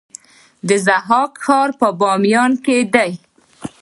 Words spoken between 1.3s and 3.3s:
ښار په بامیان کې دی